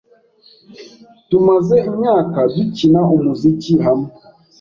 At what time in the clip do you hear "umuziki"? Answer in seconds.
3.15-3.73